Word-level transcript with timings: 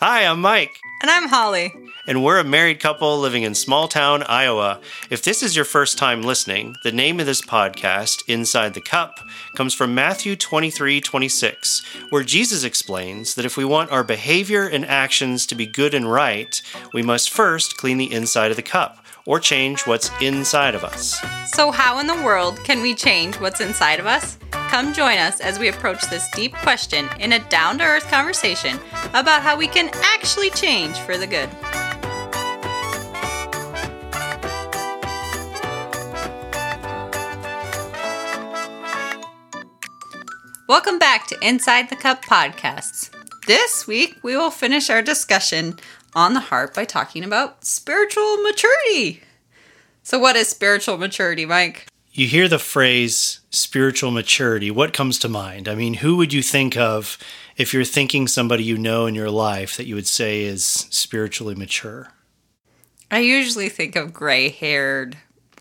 Hi, 0.00 0.26
I'm 0.26 0.40
Mike. 0.40 0.80
And 1.02 1.10
I'm 1.10 1.28
Holly. 1.28 1.72
And 2.08 2.24
we're 2.24 2.40
a 2.40 2.44
married 2.44 2.80
couple 2.80 3.18
living 3.18 3.44
in 3.44 3.54
small 3.54 3.86
town 3.86 4.24
Iowa. 4.24 4.80
If 5.08 5.22
this 5.22 5.42
is 5.42 5.54
your 5.54 5.64
first 5.64 5.96
time 5.96 6.22
listening, 6.22 6.74
the 6.82 6.90
name 6.90 7.20
of 7.20 7.26
this 7.26 7.40
podcast, 7.40 8.22
Inside 8.28 8.74
the 8.74 8.80
Cup, 8.80 9.14
comes 9.56 9.72
from 9.72 9.94
Matthew 9.94 10.34
23 10.34 11.00
26, 11.00 11.82
where 12.10 12.24
Jesus 12.24 12.64
explains 12.64 13.34
that 13.36 13.44
if 13.44 13.56
we 13.56 13.64
want 13.64 13.92
our 13.92 14.02
behavior 14.02 14.66
and 14.66 14.84
actions 14.84 15.46
to 15.46 15.54
be 15.54 15.66
good 15.66 15.94
and 15.94 16.10
right, 16.10 16.60
we 16.92 17.02
must 17.02 17.30
first 17.30 17.76
clean 17.76 17.98
the 17.98 18.12
inside 18.12 18.50
of 18.50 18.56
the 18.56 18.62
cup 18.62 18.98
or 19.26 19.38
change 19.38 19.86
what's 19.86 20.10
inside 20.20 20.74
of 20.74 20.84
us. 20.84 21.18
So, 21.46 21.70
how 21.70 22.00
in 22.00 22.08
the 22.08 22.22
world 22.22 22.62
can 22.64 22.82
we 22.82 22.94
change 22.94 23.36
what's 23.36 23.60
inside 23.60 24.00
of 24.00 24.06
us? 24.06 24.36
Come 24.68 24.92
join 24.92 25.18
us 25.18 25.40
as 25.40 25.58
we 25.58 25.68
approach 25.68 26.02
this 26.10 26.28
deep 26.30 26.52
question 26.54 27.08
in 27.20 27.32
a 27.32 27.38
down 27.48 27.78
to 27.78 27.84
earth 27.84 28.08
conversation 28.10 28.78
about 29.10 29.42
how 29.42 29.56
we 29.56 29.68
can 29.68 29.90
actually 30.02 30.50
change 30.50 30.98
for 30.98 31.16
the 31.16 31.26
good. 31.26 31.48
Welcome 40.66 40.98
back 40.98 41.26
to 41.28 41.38
Inside 41.46 41.88
the 41.88 41.96
Cup 41.96 42.24
podcasts. 42.24 43.10
This 43.46 43.86
week, 43.86 44.16
we 44.22 44.36
will 44.36 44.50
finish 44.50 44.88
our 44.88 45.02
discussion 45.02 45.78
on 46.14 46.32
the 46.32 46.40
heart 46.40 46.74
by 46.74 46.84
talking 46.84 47.22
about 47.22 47.64
spiritual 47.64 48.38
maturity. 48.38 49.22
So, 50.02 50.18
what 50.18 50.36
is 50.36 50.48
spiritual 50.48 50.96
maturity, 50.96 51.44
Mike? 51.44 51.86
You 52.16 52.28
hear 52.28 52.46
the 52.46 52.60
phrase 52.60 53.40
spiritual 53.50 54.12
maturity. 54.12 54.70
What 54.70 54.92
comes 54.92 55.18
to 55.18 55.28
mind? 55.28 55.68
I 55.68 55.74
mean, 55.74 55.94
who 55.94 56.16
would 56.16 56.32
you 56.32 56.42
think 56.42 56.76
of 56.76 57.18
if 57.56 57.74
you're 57.74 57.84
thinking 57.84 58.28
somebody 58.28 58.62
you 58.62 58.78
know 58.78 59.06
in 59.06 59.16
your 59.16 59.30
life 59.30 59.76
that 59.76 59.86
you 59.86 59.96
would 59.96 60.06
say 60.06 60.42
is 60.44 60.64
spiritually 60.64 61.56
mature? 61.56 62.12
I 63.10 63.18
usually 63.18 63.68
think 63.68 63.96
of 63.96 64.12
gray 64.12 64.48
haired, 64.48 65.16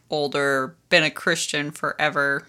older, 0.09 0.75
been 0.89 1.03
a 1.03 1.09
Christian 1.09 1.71
forever 1.71 2.45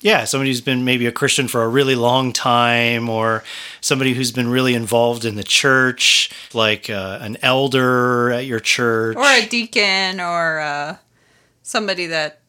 yeah, 0.00 0.24
somebody 0.24 0.50
who's 0.50 0.60
been 0.60 0.84
maybe 0.84 1.06
a 1.06 1.12
Christian 1.12 1.48
for 1.48 1.62
a 1.62 1.68
really 1.68 1.96
long 1.96 2.32
time, 2.32 3.08
or 3.08 3.42
somebody 3.80 4.14
who's 4.14 4.30
been 4.30 4.48
really 4.48 4.74
involved 4.74 5.24
in 5.24 5.34
the 5.34 5.42
church, 5.42 6.30
like 6.54 6.88
uh, 6.88 7.18
an 7.20 7.36
elder 7.42 8.30
at 8.30 8.46
your 8.46 8.60
church, 8.60 9.16
or 9.16 9.24
a 9.24 9.46
deacon, 9.46 10.20
or 10.20 10.60
uh, 10.60 10.96
somebody 11.62 12.06
that 12.06 12.40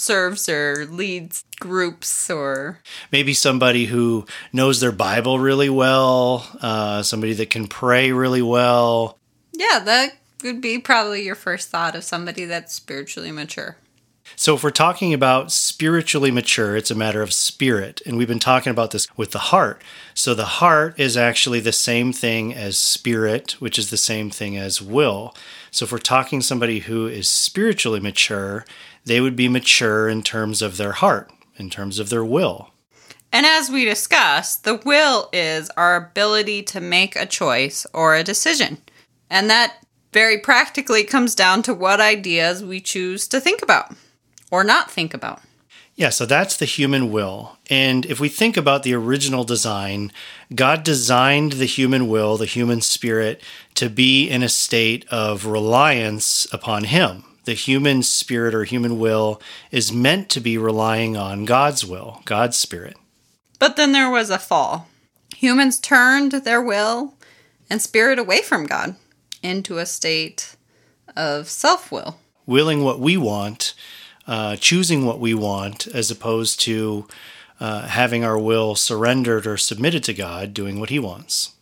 serves 0.00 0.48
or 0.48 0.86
leads 0.86 1.44
groups, 1.60 2.30
or 2.30 2.80
maybe 3.12 3.34
somebody 3.34 3.86
who 3.86 4.26
knows 4.52 4.80
their 4.80 4.92
Bible 4.92 5.38
really 5.38 5.70
well, 5.70 6.46
uh, 6.60 7.02
somebody 7.02 7.34
that 7.34 7.50
can 7.50 7.66
pray 7.66 8.12
really 8.12 8.42
well. 8.42 9.18
Yeah, 9.52 9.80
that 9.80 10.16
would 10.42 10.60
be 10.60 10.78
probably 10.78 11.24
your 11.24 11.34
first 11.34 11.68
thought 11.68 11.94
of 11.94 12.04
somebody 12.04 12.46
that's 12.46 12.72
spiritually 12.72 13.30
mature. 13.30 13.76
So, 14.36 14.54
if 14.54 14.62
we're 14.62 14.70
talking 14.70 15.12
about 15.12 15.50
spiritually 15.50 16.30
mature, 16.30 16.76
it's 16.76 16.90
a 16.90 16.94
matter 16.94 17.20
of 17.20 17.32
spirit. 17.32 18.00
And 18.06 18.16
we've 18.16 18.28
been 18.28 18.38
talking 18.38 18.70
about 18.70 18.92
this 18.92 19.06
with 19.16 19.32
the 19.32 19.38
heart. 19.38 19.82
So, 20.14 20.34
the 20.34 20.44
heart 20.44 20.98
is 20.98 21.16
actually 21.16 21.60
the 21.60 21.72
same 21.72 22.12
thing 22.12 22.54
as 22.54 22.78
spirit, 22.78 23.60
which 23.60 23.78
is 23.78 23.90
the 23.90 23.96
same 23.96 24.30
thing 24.30 24.56
as 24.56 24.80
will. 24.80 25.34
So, 25.70 25.84
if 25.84 25.92
we're 25.92 25.98
talking 25.98 26.40
somebody 26.40 26.80
who 26.80 27.06
is 27.06 27.28
spiritually 27.28 28.00
mature, 28.00 28.64
they 29.10 29.20
would 29.20 29.34
be 29.34 29.48
mature 29.48 30.08
in 30.08 30.22
terms 30.22 30.62
of 30.62 30.76
their 30.76 30.92
heart, 30.92 31.32
in 31.56 31.68
terms 31.68 31.98
of 31.98 32.10
their 32.10 32.24
will. 32.24 32.70
And 33.32 33.44
as 33.44 33.68
we 33.68 33.84
discussed, 33.84 34.62
the 34.62 34.80
will 34.84 35.28
is 35.32 35.68
our 35.76 35.96
ability 35.96 36.62
to 36.64 36.80
make 36.80 37.16
a 37.16 37.26
choice 37.26 37.84
or 37.92 38.14
a 38.14 38.22
decision. 38.22 38.78
And 39.28 39.50
that 39.50 39.78
very 40.12 40.38
practically 40.38 41.02
comes 41.02 41.34
down 41.34 41.62
to 41.62 41.74
what 41.74 42.00
ideas 42.00 42.62
we 42.62 42.78
choose 42.78 43.26
to 43.26 43.40
think 43.40 43.62
about 43.62 43.92
or 44.48 44.62
not 44.62 44.92
think 44.92 45.12
about. 45.12 45.40
Yeah, 45.96 46.10
so 46.10 46.24
that's 46.24 46.56
the 46.56 46.64
human 46.64 47.10
will. 47.10 47.58
And 47.68 48.06
if 48.06 48.20
we 48.20 48.28
think 48.28 48.56
about 48.56 48.84
the 48.84 48.94
original 48.94 49.42
design, 49.42 50.12
God 50.54 50.84
designed 50.84 51.54
the 51.54 51.66
human 51.66 52.06
will, 52.06 52.36
the 52.36 52.46
human 52.46 52.80
spirit, 52.80 53.42
to 53.74 53.90
be 53.90 54.30
in 54.30 54.44
a 54.44 54.48
state 54.48 55.04
of 55.10 55.46
reliance 55.46 56.46
upon 56.52 56.84
Him. 56.84 57.24
The 57.44 57.54
human 57.54 58.02
spirit 58.02 58.54
or 58.54 58.64
human 58.64 58.98
will 58.98 59.40
is 59.70 59.92
meant 59.92 60.28
to 60.30 60.40
be 60.40 60.58
relying 60.58 61.16
on 61.16 61.44
God's 61.44 61.84
will, 61.84 62.22
God's 62.24 62.56
spirit. 62.56 62.96
But 63.58 63.76
then 63.76 63.92
there 63.92 64.10
was 64.10 64.30
a 64.30 64.38
fall. 64.38 64.88
Humans 65.36 65.80
turned 65.80 66.32
their 66.32 66.62
will 66.62 67.14
and 67.68 67.80
spirit 67.80 68.18
away 68.18 68.42
from 68.42 68.66
God 68.66 68.96
into 69.42 69.78
a 69.78 69.86
state 69.86 70.56
of 71.16 71.48
self 71.48 71.90
will. 71.90 72.18
Willing 72.46 72.84
what 72.84 73.00
we 73.00 73.16
want 73.16 73.74
uh, 74.30 74.54
choosing 74.54 75.04
what 75.04 75.18
we 75.18 75.34
want 75.34 75.88
as 75.88 76.10
opposed 76.10 76.60
to 76.60 77.06
uh, 77.58 77.82
having 77.88 78.24
our 78.24 78.38
will 78.38 78.76
surrendered 78.76 79.44
or 79.44 79.56
submitted 79.56 80.04
to 80.04 80.14
God, 80.14 80.54
doing 80.54 80.78
what 80.78 80.90
He 80.90 81.00
wants. 81.00 81.54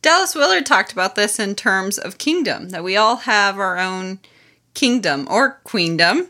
Dallas 0.00 0.34
Willard 0.34 0.64
talked 0.64 0.92
about 0.92 1.14
this 1.14 1.38
in 1.38 1.54
terms 1.54 1.98
of 1.98 2.16
kingdom, 2.16 2.70
that 2.70 2.82
we 2.82 2.96
all 2.96 3.16
have 3.16 3.58
our 3.58 3.78
own 3.78 4.18
kingdom 4.76 5.26
or 5.28 5.58
queendom 5.64 6.28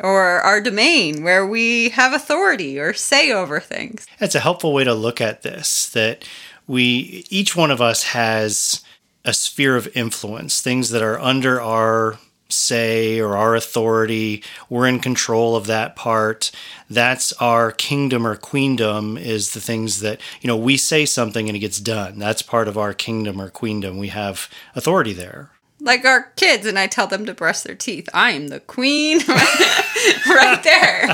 or 0.00 0.40
our 0.40 0.60
domain 0.60 1.22
where 1.22 1.46
we 1.46 1.88
have 1.90 2.12
authority 2.12 2.78
or 2.78 2.92
say 2.92 3.32
over 3.32 3.58
things. 3.60 4.06
It's 4.20 4.34
a 4.34 4.40
helpful 4.40 4.74
way 4.74 4.84
to 4.84 4.94
look 4.94 5.20
at 5.20 5.42
this 5.42 5.88
that 5.90 6.28
we 6.66 7.24
each 7.30 7.56
one 7.56 7.70
of 7.70 7.80
us 7.80 8.02
has 8.02 8.82
a 9.24 9.32
sphere 9.32 9.76
of 9.76 9.88
influence, 9.96 10.60
things 10.60 10.90
that 10.90 11.02
are 11.02 11.18
under 11.18 11.60
our 11.60 12.18
say 12.48 13.20
or 13.20 13.36
our 13.36 13.54
authority. 13.54 14.42
We're 14.68 14.86
in 14.86 15.00
control 15.00 15.54
of 15.56 15.66
that 15.66 15.96
part. 15.96 16.50
That's 16.88 17.32
our 17.34 17.72
kingdom 17.72 18.26
or 18.26 18.36
queendom 18.36 19.18
is 19.18 19.52
the 19.52 19.60
things 19.60 20.00
that, 20.00 20.20
you 20.40 20.48
know, 20.48 20.56
we 20.56 20.76
say 20.76 21.04
something 21.04 21.48
and 21.48 21.56
it 21.56 21.60
gets 21.60 21.78
done. 21.78 22.18
That's 22.18 22.42
part 22.42 22.68
of 22.68 22.78
our 22.78 22.94
kingdom 22.94 23.40
or 23.40 23.50
queendom. 23.50 23.98
We 23.98 24.08
have 24.08 24.48
authority 24.74 25.12
there. 25.12 25.50
Like 25.80 26.04
our 26.04 26.32
kids, 26.36 26.66
and 26.66 26.78
I 26.78 26.88
tell 26.88 27.06
them 27.06 27.24
to 27.26 27.34
brush 27.34 27.60
their 27.60 27.76
teeth. 27.76 28.08
I 28.12 28.32
am 28.32 28.48
the 28.48 28.58
queen 28.58 29.18
right 29.28 30.60
there. 30.62 31.06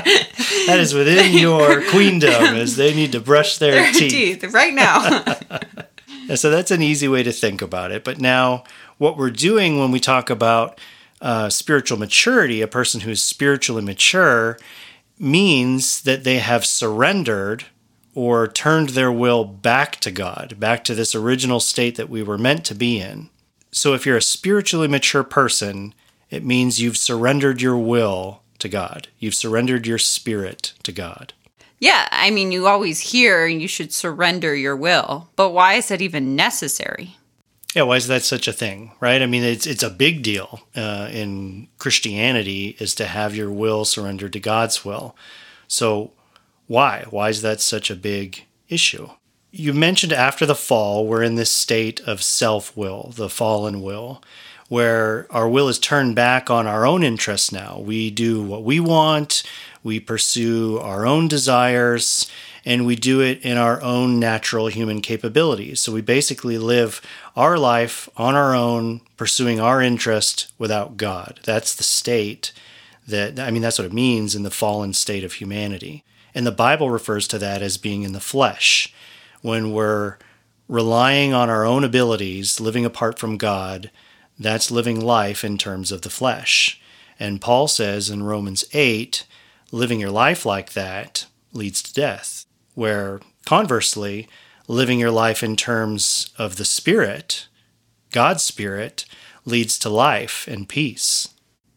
that 0.65 0.79
is 0.79 0.93
within 0.93 1.33
your 1.37 1.87
queendom, 1.91 2.55
as 2.55 2.75
they 2.75 2.93
need 2.93 3.11
to 3.11 3.19
brush 3.19 3.59
their, 3.59 3.73
their 3.73 3.93
teeth. 3.93 4.41
teeth 4.41 4.53
right 4.53 4.73
now. 4.73 5.23
so 6.35 6.49
that's 6.49 6.71
an 6.71 6.81
easy 6.81 7.07
way 7.07 7.21
to 7.21 7.31
think 7.31 7.61
about 7.61 7.91
it. 7.91 8.03
But 8.03 8.19
now, 8.19 8.63
what 8.97 9.17
we're 9.17 9.29
doing 9.29 9.79
when 9.79 9.91
we 9.91 9.99
talk 9.99 10.31
about 10.31 10.79
uh, 11.21 11.49
spiritual 11.49 11.99
maturity, 11.99 12.61
a 12.61 12.67
person 12.67 13.01
who's 13.01 13.23
spiritually 13.23 13.83
mature, 13.83 14.57
means 15.19 16.01
that 16.01 16.23
they 16.23 16.39
have 16.39 16.65
surrendered 16.65 17.65
or 18.15 18.47
turned 18.47 18.89
their 18.89 19.11
will 19.11 19.43
back 19.45 19.97
to 19.97 20.09
God, 20.09 20.55
back 20.59 20.83
to 20.85 20.95
this 20.95 21.13
original 21.13 21.59
state 21.59 21.95
that 21.97 22.09
we 22.09 22.23
were 22.23 22.37
meant 22.37 22.65
to 22.65 22.73
be 22.73 22.99
in. 22.99 23.29
So 23.75 23.93
if 23.93 24.05
you're 24.05 24.15
a 24.15 24.21
spiritually 24.21 24.87
mature 24.87 25.25
person, 25.25 25.93
it 26.29 26.45
means 26.45 26.81
you've 26.81 26.95
surrendered 26.95 27.61
your 27.61 27.77
will 27.77 28.41
to 28.59 28.69
God, 28.69 29.09
you've 29.19 29.35
surrendered 29.35 29.85
your 29.85 29.97
spirit 29.97 30.73
to 30.83 30.93
God. 30.93 31.33
Yeah, 31.77 32.07
I 32.09 32.31
mean, 32.31 32.53
you 32.53 32.67
always 32.67 33.11
hear 33.11 33.45
you 33.45 33.67
should 33.67 33.91
surrender 33.91 34.55
your 34.55 34.77
will, 34.77 35.27
but 35.35 35.49
why 35.49 35.73
is 35.73 35.89
that 35.89 36.01
even 36.01 36.37
necessary? 36.37 37.17
Yeah, 37.75 37.81
why 37.81 37.97
is 37.97 38.07
that 38.07 38.23
such 38.23 38.47
a 38.47 38.53
thing, 38.53 38.93
right? 39.01 39.21
I 39.21 39.25
mean, 39.25 39.43
it's 39.43 39.67
it's 39.67 39.83
a 39.83 39.89
big 39.89 40.23
deal 40.23 40.61
uh, 40.73 41.09
in 41.11 41.67
Christianity 41.77 42.77
is 42.79 42.95
to 42.95 43.05
have 43.05 43.35
your 43.35 43.51
will 43.51 43.83
surrendered 43.83 44.31
to 44.33 44.39
God's 44.39 44.85
will. 44.85 45.17
So, 45.67 46.13
why? 46.67 47.05
Why 47.09 47.27
is 47.27 47.41
that 47.41 47.59
such 47.59 47.91
a 47.91 47.95
big 47.95 48.45
issue? 48.69 49.09
You 49.57 49.71
mentioned 49.71 50.11
after 50.11 50.45
the 50.45 50.53
fall, 50.53 51.07
we're 51.07 51.23
in 51.23 51.35
this 51.35 51.49
state 51.49 52.01
of 52.01 52.21
self 52.21 52.75
will, 52.75 53.13
the 53.15 53.29
fallen 53.29 53.81
will, 53.81 54.21
where 54.67 55.27
our 55.29 55.47
will 55.47 55.69
is 55.69 55.79
turned 55.79 56.13
back 56.13 56.49
on 56.49 56.67
our 56.67 56.85
own 56.85 57.03
interests 57.03 57.53
now. 57.53 57.79
We 57.79 58.11
do 58.11 58.43
what 58.43 58.65
we 58.65 58.81
want, 58.81 59.43
we 59.81 60.01
pursue 60.01 60.77
our 60.79 61.05
own 61.05 61.29
desires, 61.29 62.29
and 62.65 62.85
we 62.85 62.97
do 62.97 63.21
it 63.21 63.45
in 63.45 63.55
our 63.55 63.81
own 63.81 64.19
natural 64.19 64.67
human 64.67 64.99
capabilities. 64.99 65.79
So 65.79 65.93
we 65.93 66.01
basically 66.01 66.57
live 66.57 67.01
our 67.37 67.57
life 67.57 68.09
on 68.17 68.35
our 68.35 68.53
own, 68.53 68.99
pursuing 69.15 69.61
our 69.61 69.81
interest 69.81 70.47
without 70.57 70.97
God. 70.97 71.39
That's 71.45 71.73
the 71.73 71.83
state 71.83 72.51
that, 73.07 73.39
I 73.39 73.51
mean, 73.51 73.61
that's 73.61 73.79
what 73.79 73.87
it 73.87 73.93
means 73.93 74.35
in 74.35 74.43
the 74.43 74.51
fallen 74.51 74.91
state 74.91 75.23
of 75.23 75.33
humanity. 75.33 76.03
And 76.33 76.45
the 76.45 76.51
Bible 76.51 76.89
refers 76.89 77.25
to 77.29 77.37
that 77.37 77.61
as 77.61 77.77
being 77.77 78.03
in 78.03 78.11
the 78.11 78.19
flesh, 78.19 78.93
when 79.45 79.71
we're 79.71 80.17
relying 80.67 81.31
on 81.31 81.51
our 81.51 81.63
own 81.63 81.83
abilities, 81.83 82.59
living 82.59 82.83
apart 82.83 83.19
from 83.19 83.37
God. 83.37 83.91
That's 84.39 84.71
living 84.71 84.99
life 84.99 85.43
in 85.43 85.59
terms 85.59 85.91
of 85.91 86.01
the 86.01 86.09
flesh. 86.09 86.81
And 87.19 87.39
Paul 87.39 87.67
says 87.67 88.09
in 88.09 88.23
Romans 88.23 88.65
8, 88.73 89.23
living 89.71 89.99
your 89.99 90.09
life 90.09 90.47
like 90.47 90.73
that 90.73 91.27
leads 91.53 91.83
to 91.83 91.93
death 91.93 92.45
where 92.73 93.21
conversely, 93.45 94.27
living 94.67 94.99
your 94.99 95.11
life 95.11 95.43
in 95.43 95.55
terms 95.55 96.31
of 96.39 96.55
the 96.55 96.65
Spirit, 96.65 97.47
God's 98.11 98.43
Spirit, 98.43 99.05
leads 99.45 99.77
to 99.79 99.89
life 99.89 100.47
and 100.47 100.67
peace. 100.67 101.29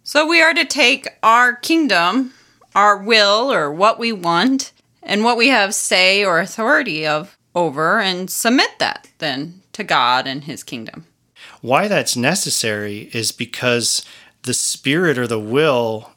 So 0.03 0.27
we 0.27 0.41
are 0.41 0.55
to 0.55 0.65
take 0.65 1.07
our 1.23 1.55
kingdom, 1.55 2.33
our 2.75 2.97
will 2.97 3.53
or 3.53 3.71
what 3.71 3.99
we 3.99 4.11
want, 4.11 4.73
and 5.03 5.23
what 5.23 5.37
we 5.37 5.49
have 5.49 5.75
say 5.75 6.25
or 6.25 6.41
authority 6.41 7.07
of 7.07 7.38
over 7.59 7.99
and 7.99 8.31
submit 8.31 8.79
that 8.79 9.09
then 9.19 9.63
to 9.73 9.83
God 9.83 10.27
and 10.27 10.45
his 10.45 10.63
kingdom. 10.63 11.07
Why 11.61 11.89
that's 11.89 12.17
necessary 12.17 13.11
is 13.13 13.33
because 13.33 14.05
the 14.43 14.55
spirit 14.55 15.19
or 15.19 15.27
the 15.27 15.41
will 15.41 16.13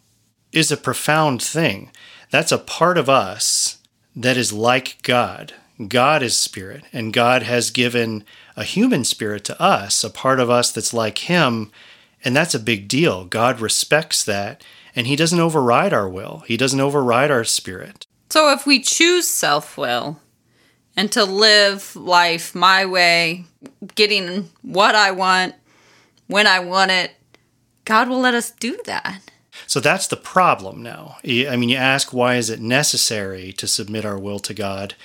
is 0.51 0.71
a 0.71 0.77
profound 0.77 1.41
thing. 1.41 1.91
That's 2.29 2.51
a 2.51 2.57
part 2.57 2.97
of 2.97 3.09
us 3.09 3.79
that 4.15 4.37
is 4.37 4.53
like 4.53 5.01
God. 5.01 5.53
God 5.87 6.21
is 6.21 6.37
spirit, 6.37 6.83
and 6.93 7.11
God 7.11 7.43
has 7.43 7.71
given 7.71 8.23
a 8.55 8.63
human 8.63 9.03
spirit 9.03 9.43
to 9.45 9.59
us, 9.59 10.03
a 10.03 10.11
part 10.11 10.39
of 10.39 10.49
us 10.49 10.71
that's 10.71 10.93
like 10.93 11.19
Him, 11.19 11.71
and 12.23 12.35
that's 12.35 12.53
a 12.53 12.59
big 12.59 12.87
deal. 12.87 13.25
God 13.25 13.59
respects 13.59 14.23
that, 14.23 14.63
and 14.95 15.07
He 15.07 15.15
doesn't 15.15 15.39
override 15.39 15.91
our 15.91 16.07
will, 16.07 16.43
He 16.45 16.55
doesn't 16.55 16.79
override 16.79 17.31
our 17.31 17.43
spirit. 17.43 18.05
So 18.29 18.51
if 18.53 18.67
we 18.67 18.79
choose 18.79 19.27
self 19.27 19.75
will 19.75 20.19
and 20.95 21.11
to 21.11 21.23
live 21.23 21.95
life 21.95 22.53
my 22.53 22.85
way, 22.85 23.45
getting 23.95 24.49
what 24.61 24.95
I 24.95 25.11
want, 25.11 25.55
when 26.27 26.47
I 26.47 26.59
want 26.59 26.91
it, 26.91 27.11
God 27.85 28.09
will 28.09 28.19
let 28.19 28.33
us 28.33 28.51
do 28.51 28.79
that. 28.85 29.21
So 29.67 29.79
that's 29.79 30.07
the 30.07 30.17
problem 30.17 30.81
now. 30.81 31.17
I 31.25 31.55
mean, 31.55 31.69
you 31.69 31.77
ask, 31.77 32.13
why 32.13 32.35
is 32.35 32.49
it 32.49 32.59
necessary 32.59 33.53
to 33.53 33.67
submit 33.67 34.05
our 34.05 34.19
will 34.19 34.39
to 34.39 34.53
God? 34.53 34.95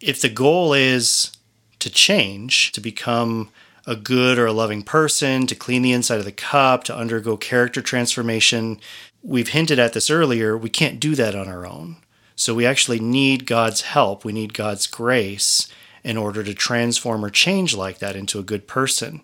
If 0.00 0.20
the 0.20 0.28
goal 0.28 0.72
is 0.72 1.32
to 1.78 1.90
change, 1.90 2.72
to 2.72 2.80
become 2.80 3.50
a 3.86 3.96
good 3.96 4.38
or 4.38 4.46
a 4.46 4.52
loving 4.52 4.82
person, 4.82 5.46
to 5.46 5.54
clean 5.54 5.82
the 5.82 5.92
inside 5.92 6.18
of 6.18 6.24
the 6.24 6.32
cup, 6.32 6.84
to 6.84 6.96
undergo 6.96 7.36
character 7.36 7.82
transformation, 7.82 8.80
we've 9.22 9.48
hinted 9.48 9.78
at 9.78 9.92
this 9.92 10.10
earlier, 10.10 10.56
we 10.56 10.70
can't 10.70 11.00
do 11.00 11.14
that 11.14 11.34
on 11.34 11.48
our 11.48 11.66
own. 11.66 11.96
So 12.36 12.54
we 12.54 12.66
actually 12.66 13.00
need 13.00 13.46
God's 13.46 13.82
help. 13.82 14.24
We 14.24 14.32
need 14.32 14.54
God's 14.54 14.86
grace 14.86 15.68
in 16.02 16.16
order 16.16 16.42
to 16.42 16.54
transform 16.54 17.24
or 17.24 17.30
change 17.30 17.74
like 17.74 17.98
that 17.98 18.16
into 18.16 18.38
a 18.38 18.44
good 18.44 18.66
person. 18.66 19.22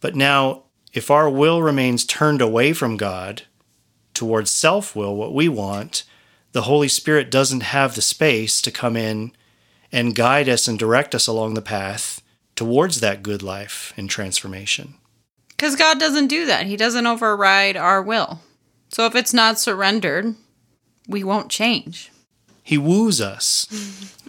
But 0.00 0.16
now, 0.16 0.64
if 0.92 1.10
our 1.10 1.28
will 1.28 1.62
remains 1.62 2.04
turned 2.04 2.40
away 2.40 2.72
from 2.72 2.96
God 2.96 3.42
towards 4.14 4.50
self 4.50 4.96
will, 4.96 5.14
what 5.14 5.34
we 5.34 5.48
want, 5.48 6.04
the 6.52 6.62
Holy 6.62 6.88
Spirit 6.88 7.30
doesn't 7.30 7.62
have 7.62 7.94
the 7.94 8.02
space 8.02 8.60
to 8.62 8.70
come 8.70 8.96
in 8.96 9.32
and 9.92 10.16
guide 10.16 10.48
us 10.48 10.66
and 10.66 10.78
direct 10.78 11.14
us 11.14 11.26
along 11.26 11.54
the 11.54 11.62
path 11.62 12.22
towards 12.56 13.00
that 13.00 13.22
good 13.22 13.42
life 13.42 13.92
and 13.96 14.08
transformation. 14.08 14.94
Because 15.48 15.76
God 15.76 15.98
doesn't 15.98 16.28
do 16.28 16.46
that. 16.46 16.66
He 16.66 16.76
doesn't 16.76 17.06
override 17.06 17.76
our 17.76 18.02
will. 18.02 18.40
So 18.88 19.06
if 19.06 19.14
it's 19.14 19.34
not 19.34 19.58
surrendered, 19.58 20.34
we 21.06 21.22
won't 21.22 21.50
change. 21.50 22.10
He 22.62 22.78
woos 22.78 23.20
us. 23.20 23.66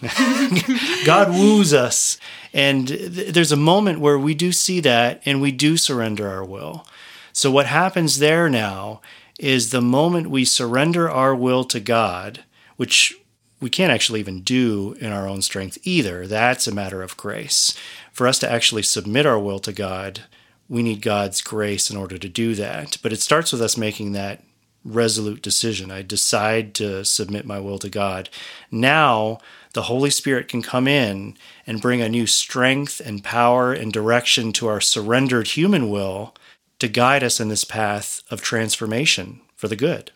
God 1.06 1.30
woos 1.30 1.74
us. 1.74 2.18
And 2.54 2.88
th- 2.88 3.34
there's 3.34 3.52
a 3.52 3.58
moment 3.58 4.00
where 4.00 4.18
we 4.18 4.34
do 4.34 4.52
see 4.52 4.80
that 4.82 5.22
and 5.26 5.42
we 5.42 5.52
do 5.52 5.78
surrender 5.78 6.28
our 6.28 6.44
will. 6.44 6.86
So, 7.34 7.52
what 7.52 7.68
happens 7.68 8.20
there 8.20 8.50
now 8.50 9.02
is 9.40 9.72
the 9.72 9.82
moment 9.82 10.30
we 10.30 10.46
surrender 10.46 11.10
our 11.10 11.36
will 11.36 11.64
to 11.66 11.80
God, 11.80 12.44
which 12.78 13.16
we 13.60 13.70
can't 13.70 13.92
actually 13.92 14.20
even 14.20 14.42
do 14.42 14.96
in 15.00 15.12
our 15.12 15.28
own 15.28 15.42
strength 15.42 15.78
either. 15.84 16.28
That's 16.28 16.68
a 16.68 16.74
matter 16.74 17.02
of 17.02 17.16
grace. 17.16 17.76
For 18.12 18.28
us 18.28 18.40
to 18.40 18.52
actually 18.52 18.84
submit 18.84 19.26
our 19.26 19.40
will 19.40 19.60
to 19.60 19.72
God, 19.72 20.22
we 20.68 20.84
need 20.84 21.02
God's 21.02 21.42
grace 21.42 21.90
in 21.90 21.98
order 21.98 22.18
to 22.18 22.30
do 22.30 22.56
that. 22.56 22.98
But 23.04 23.14
it 23.14 23.22
starts 23.22 23.52
with 23.52 23.62
us 23.62 23.78
making 23.78 24.14
that 24.14 24.44
resolute 24.84 25.42
decision. 25.42 25.92
I 25.92 26.02
decide 26.02 26.74
to 26.76 27.06
submit 27.06 27.46
my 27.46 27.60
will 27.60 27.80
to 27.80 27.90
God. 27.90 28.30
Now, 28.72 29.40
the 29.74 29.84
Holy 29.84 30.10
Spirit 30.10 30.48
can 30.48 30.62
come 30.62 30.88
in 30.88 31.38
and 31.66 31.82
bring 31.82 32.02
a 32.02 32.10
new 32.10 32.28
strength 32.28 33.02
and 33.04 33.24
power 33.24 33.72
and 33.74 33.94
direction 33.94 34.52
to 34.54 34.68
our 34.68 34.82
surrendered 34.82 35.50
human 35.50 35.90
will 35.90 36.36
to 36.80 36.88
guide 36.88 37.24
us 37.24 37.40
in 37.40 37.50
this 37.50 37.64
path 37.64 38.22
of 38.32 38.42
transformation 38.42 39.42
for 39.56 39.68
the 39.68 39.76
good. 39.76 40.12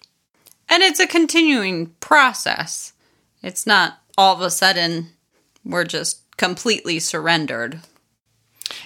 And 0.68 0.82
it's 0.82 1.00
a 1.00 1.08
continuing 1.08 1.88
process. 2.00 2.94
It's 3.44 3.68
not 3.68 4.00
all 4.18 4.34
of 4.34 4.42
a 4.42 4.50
sudden 4.50 5.12
we're 5.64 5.84
just 5.84 6.22
completely 6.38 7.00
surrendered 7.00 7.82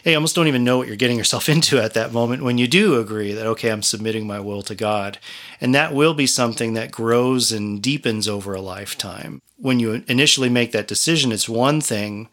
you 0.05 0.15
almost 0.15 0.35
don't 0.35 0.47
even 0.47 0.63
know 0.63 0.77
what 0.77 0.87
you're 0.87 0.95
getting 0.95 1.17
yourself 1.17 1.49
into 1.55 1.79
at 1.81 1.93
that 1.93 2.13
moment 2.13 2.43
when 2.43 2.57
you 2.57 2.67
do 2.67 2.99
agree 2.99 3.33
that, 3.33 3.47
okay, 3.47 3.69
I'm 3.69 3.83
submitting 3.83 4.27
my 4.27 4.39
will 4.39 4.61
to 4.63 4.75
God. 4.75 5.19
And 5.61 5.73
that 5.75 5.93
will 5.93 6.13
be 6.13 6.27
something 6.27 6.73
that 6.73 6.91
grows 6.91 7.51
and 7.51 7.81
deepens 7.81 8.27
over 8.27 8.53
a 8.53 8.61
lifetime. 8.61 9.41
When 9.57 9.79
you 9.79 10.03
initially 10.07 10.49
make 10.49 10.71
that 10.71 10.87
decision, 10.87 11.31
it's 11.31 11.49
one 11.49 11.81
thing. 11.81 12.29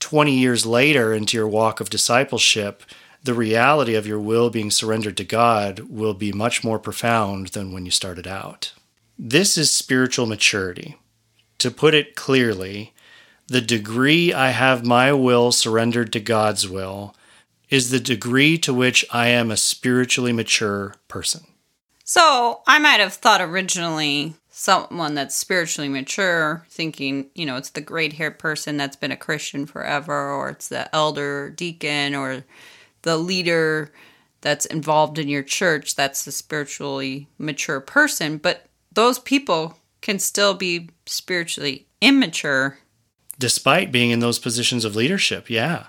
20 0.00 0.32
years 0.32 0.64
later, 0.64 1.12
into 1.12 1.36
your 1.36 1.48
walk 1.48 1.80
of 1.80 1.90
discipleship, 1.90 2.84
the 3.22 3.34
reality 3.34 3.94
of 3.94 4.06
your 4.06 4.20
will 4.20 4.48
being 4.48 4.70
surrendered 4.70 5.16
to 5.16 5.24
God 5.24 5.80
will 5.80 6.14
be 6.14 6.32
much 6.32 6.62
more 6.62 6.78
profound 6.78 7.48
than 7.48 7.72
when 7.72 7.84
you 7.84 7.90
started 7.90 8.28
out. 8.28 8.72
This 9.18 9.58
is 9.58 9.72
spiritual 9.72 10.26
maturity. 10.26 10.96
To 11.58 11.72
put 11.72 11.94
it 11.94 12.14
clearly, 12.14 12.94
the 13.48 13.60
degree 13.60 14.32
I 14.32 14.50
have 14.50 14.84
my 14.84 15.12
will 15.12 15.52
surrendered 15.52 16.12
to 16.12 16.20
God's 16.20 16.68
will 16.68 17.14
is 17.70 17.90
the 17.90 18.00
degree 18.00 18.58
to 18.58 18.72
which 18.72 19.04
I 19.10 19.28
am 19.28 19.50
a 19.50 19.56
spiritually 19.56 20.32
mature 20.32 20.94
person. 21.08 21.46
So 22.04 22.62
I 22.66 22.78
might 22.78 23.00
have 23.00 23.14
thought 23.14 23.40
originally 23.40 24.34
someone 24.50 25.14
that's 25.14 25.34
spiritually 25.34 25.88
mature, 25.88 26.66
thinking, 26.68 27.30
you 27.34 27.46
know, 27.46 27.56
it's 27.56 27.70
the 27.70 27.80
great 27.80 28.14
haired 28.14 28.38
person 28.38 28.76
that's 28.76 28.96
been 28.96 29.12
a 29.12 29.16
Christian 29.16 29.66
forever, 29.66 30.32
or 30.32 30.50
it's 30.50 30.68
the 30.68 30.94
elder 30.94 31.50
deacon, 31.50 32.14
or 32.14 32.44
the 33.02 33.16
leader 33.16 33.92
that's 34.40 34.66
involved 34.66 35.18
in 35.18 35.28
your 35.28 35.42
church 35.42 35.96
that's 35.96 36.24
the 36.24 36.32
spiritually 36.32 37.28
mature 37.38 37.80
person. 37.80 38.38
But 38.38 38.66
those 38.92 39.18
people 39.18 39.78
can 40.00 40.18
still 40.18 40.54
be 40.54 40.90
spiritually 41.06 41.86
immature 42.00 42.78
despite 43.38 43.92
being 43.92 44.10
in 44.10 44.18
those 44.18 44.38
positions 44.38 44.84
of 44.84 44.96
leadership. 44.96 45.48
Yeah. 45.48 45.86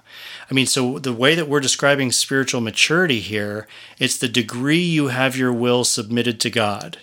I 0.50 0.53
mean, 0.53 0.67
so 0.67 1.00
the 1.00 1.13
way 1.13 1.35
that 1.35 1.47
we're 1.47 1.59
describing 1.59 2.12
spiritual 2.12 2.62
maturity 2.62 3.19
here, 3.19 3.67
it's 3.97 4.17
the 4.17 4.27
degree 4.27 4.79
you 4.79 5.07
have 5.07 5.35
your 5.35 5.51
will 5.51 5.83
submitted 5.83 6.39
to 6.41 6.50
God. 6.50 7.00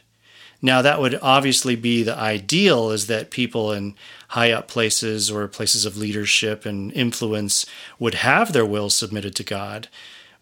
Now, 0.62 0.82
that 0.82 1.00
would 1.00 1.18
obviously 1.20 1.76
be 1.76 2.02
the 2.02 2.16
ideal 2.16 2.90
is 2.90 3.08
that 3.08 3.30
people 3.30 3.72
in 3.72 3.94
high 4.28 4.52
up 4.52 4.68
places 4.68 5.30
or 5.30 5.46
places 5.48 5.84
of 5.84 5.96
leadership 5.96 6.64
and 6.64 6.92
influence 6.92 7.66
would 7.98 8.14
have 8.14 8.52
their 8.52 8.66
will 8.66 8.88
submitted 8.88 9.34
to 9.36 9.44
God. 9.44 9.88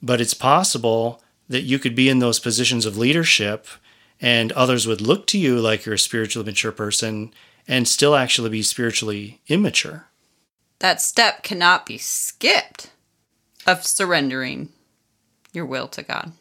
But 0.02 0.20
it's 0.20 0.34
possible 0.34 1.22
that 1.48 1.62
you 1.62 1.78
could 1.78 1.94
be 1.94 2.08
in 2.08 2.20
those 2.20 2.38
positions 2.38 2.86
of 2.86 2.96
leadership 2.96 3.66
and 4.20 4.52
others 4.52 4.86
would 4.86 5.00
look 5.00 5.26
to 5.28 5.38
you 5.38 5.60
like 5.60 5.84
you're 5.84 5.96
a 5.96 5.98
spiritually 5.98 6.46
mature 6.46 6.72
person 6.72 7.32
and 7.66 7.88
still 7.88 8.14
actually 8.14 8.50
be 8.50 8.62
spiritually 8.62 9.40
immature. 9.48 10.06
That 10.80 11.00
step 11.00 11.42
cannot 11.42 11.86
be 11.86 11.98
skipped 11.98 12.90
of 13.66 13.86
surrendering 13.86 14.70
your 15.52 15.64
will 15.66 15.88
to 15.88 16.02
God. 16.02 16.32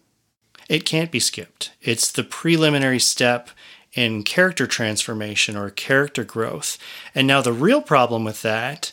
It 0.69 0.85
can't 0.85 1.11
be 1.11 1.19
skipped. 1.19 1.71
It's 1.81 2.11
the 2.11 2.23
preliminary 2.23 2.99
step 2.99 3.49
in 3.93 4.23
character 4.23 4.65
transformation 4.65 5.55
or 5.55 5.69
character 5.69 6.23
growth. 6.23 6.77
And 7.13 7.27
now 7.27 7.41
the 7.41 7.53
real 7.53 7.81
problem 7.81 8.23
with 8.23 8.41
that 8.41 8.91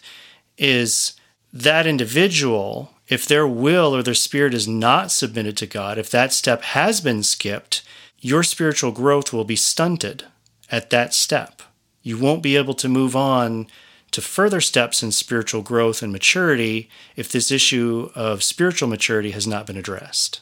is 0.58 1.14
that 1.52 1.87
individual, 1.87 2.94
if 3.08 3.26
their 3.26 3.46
will 3.46 3.96
or 3.96 4.02
their 4.02 4.14
spirit 4.14 4.52
is 4.54 4.68
not 4.68 5.10
submitted 5.10 5.56
to 5.56 5.66
God, 5.66 5.99
if 5.99 6.10
that 6.10 6.32
step 6.32 6.62
has 6.62 7.00
been 7.00 7.22
skipped, 7.22 7.82
your 8.18 8.42
spiritual 8.42 8.92
growth 8.92 9.32
will 9.32 9.44
be 9.44 9.56
stunted 9.56 10.25
at 10.70 10.90
that 10.90 11.14
step 11.14 11.62
you 12.02 12.19
won't 12.19 12.42
be 12.42 12.57
able 12.57 12.75
to 12.75 12.88
move 12.88 13.14
on 13.14 13.66
to 14.11 14.21
further 14.21 14.61
steps 14.61 15.02
in 15.02 15.12
spiritual 15.12 15.62
growth 15.62 16.02
and 16.02 16.12
maturity 16.12 16.88
if 17.16 17.30
this 17.30 17.50
issue 17.50 18.11
of 18.14 18.42
spiritual 18.42 18.88
maturity 18.88 19.30
has 19.30 19.47
not 19.47 19.66
been 19.66 19.76
addressed. 19.76 20.40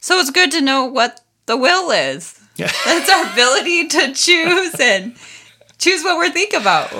So 0.00 0.18
it's 0.18 0.30
good 0.30 0.50
to 0.52 0.60
know 0.60 0.86
what 0.86 1.20
the 1.46 1.56
will 1.56 1.90
is. 1.90 2.40
That's 2.56 3.10
our 3.10 3.32
ability 3.32 3.88
to 3.88 4.12
choose 4.14 4.74
and 4.80 5.16
choose 5.78 6.02
what 6.02 6.16
we're 6.16 6.30
thinking 6.30 6.60
about. 6.60 6.92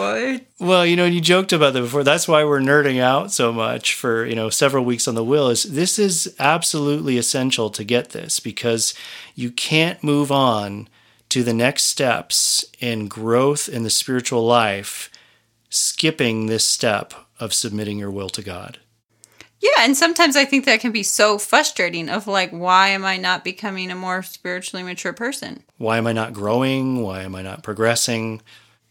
Well, 0.59 0.85
you 0.85 0.97
know, 0.97 1.05
you 1.05 1.21
joked 1.21 1.53
about 1.53 1.75
that 1.75 1.83
before. 1.83 2.03
That's 2.03 2.27
why 2.27 2.45
we're 2.45 2.61
nerding 2.61 3.01
out 3.01 3.31
so 3.31 3.53
much 3.53 3.95
for, 3.95 4.27
you 4.27 4.35
know, 4.35 4.51
several 4.51 4.85
weeks 4.85 5.07
on 5.07 5.15
the 5.15 5.25
will 5.25 5.49
is 5.49 5.65
this 5.65 5.99
is 5.99 6.35
absolutely 6.39 7.19
essential 7.19 7.71
to 7.71 7.85
get 7.85 8.11
this 8.11 8.41
because 8.41 8.95
you 9.35 9.51
can't 9.51 10.03
move 10.03 10.33
on 10.33 10.89
to 11.31 11.43
the 11.43 11.55
next 11.55 11.85
steps 11.85 12.65
in 12.79 13.09
growth 13.09 13.69
in 13.69 13.83
the 13.83 13.91
spiritual 13.91 14.45
life, 14.45 15.11
skipping 15.69 16.47
this 16.47 16.67
step 16.67 17.15
of 17.39 17.55
submitting 17.55 17.99
your 17.99 18.11
will 18.11 18.29
to 18.31 18.43
God. 18.43 18.79
Yeah, 19.61 19.71
and 19.81 19.97
sometimes 19.97 20.37
I 20.37 20.45
think 20.45 20.65
that 20.65 20.81
can 20.81 20.91
be 20.91 21.03
so 21.03 21.39
frustrating 21.39 22.09
of 22.09 22.27
like 22.27 22.51
why 22.51 22.89
am 22.89 23.05
I 23.05 23.19
not 23.19 23.45
becoming 23.45 23.91
a 23.91 23.95
more 23.95 24.23
spiritually 24.23 24.83
mature 24.83 25.13
person? 25.13 25.65
Why 25.77 25.99
am 25.99 26.07
I 26.07 26.13
not 26.13 26.33
growing? 26.33 27.03
Why 27.03 27.23
am 27.23 27.35
I 27.35 27.43
not 27.43 27.63
progressing? 27.63 28.41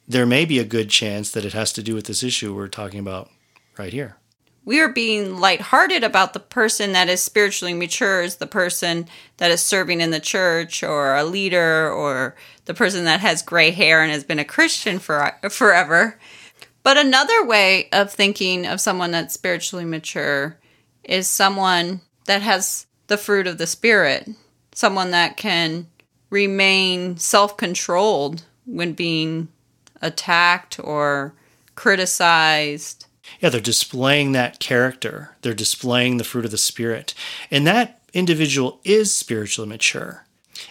There 0.07 0.25
may 0.25 0.45
be 0.45 0.59
a 0.59 0.65
good 0.65 0.89
chance 0.89 1.31
that 1.31 1.45
it 1.45 1.53
has 1.53 1.73
to 1.73 1.83
do 1.83 1.95
with 1.95 2.05
this 2.05 2.23
issue 2.23 2.55
we're 2.55 2.67
talking 2.67 2.99
about 2.99 3.29
right 3.77 3.91
here. 3.91 4.17
We 4.65 4.79
are 4.81 4.89
being 4.89 5.39
lighthearted 5.39 6.03
about 6.03 6.33
the 6.33 6.39
person 6.39 6.91
that 6.93 7.09
is 7.09 7.23
spiritually 7.23 7.73
mature 7.73 8.21
is 8.21 8.35
the 8.35 8.47
person 8.47 9.07
that 9.37 9.51
is 9.51 9.61
serving 9.61 10.01
in 10.01 10.11
the 10.11 10.19
church 10.19 10.83
or 10.83 11.15
a 11.15 11.23
leader 11.23 11.91
or 11.91 12.35
the 12.65 12.73
person 12.73 13.05
that 13.05 13.21
has 13.21 13.41
gray 13.41 13.71
hair 13.71 14.01
and 14.01 14.11
has 14.11 14.23
been 14.23 14.39
a 14.39 14.45
Christian 14.45 14.99
for 14.99 15.33
forever. 15.49 16.19
But 16.83 16.97
another 16.97 17.43
way 17.43 17.89
of 17.91 18.11
thinking 18.11 18.65
of 18.65 18.81
someone 18.81 19.11
that's 19.11 19.33
spiritually 19.33 19.85
mature 19.85 20.57
is 21.03 21.27
someone 21.27 22.01
that 22.25 22.41
has 22.41 22.85
the 23.07 23.17
fruit 23.17 23.47
of 23.47 23.57
the 23.57 23.67
Spirit, 23.67 24.29
someone 24.73 25.11
that 25.11 25.35
can 25.35 25.87
remain 26.29 27.17
self 27.17 27.57
controlled 27.57 28.43
when 28.65 28.93
being 28.93 29.49
attacked 30.01 30.79
or 30.81 31.33
criticized. 31.75 33.07
Yeah, 33.39 33.49
they're 33.49 33.61
displaying 33.61 34.31
that 34.31 34.59
character, 34.59 35.35
they're 35.41 35.53
displaying 35.53 36.17
the 36.17 36.23
fruit 36.23 36.45
of 36.45 36.51
the 36.51 36.57
Spirit. 36.57 37.13
And 37.49 37.65
that 37.67 38.01
individual 38.13 38.79
is 38.83 39.15
spiritually 39.15 39.69
mature. 39.69 40.25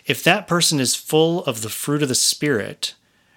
If 0.06 0.22
that 0.24 0.46
person 0.46 0.80
is 0.80 0.94
full 0.94 1.44
of 1.44 1.62
the 1.62 1.68
fruit 1.68 2.02
of 2.02 2.08
the 2.08 2.14
Spirit, 2.14 2.94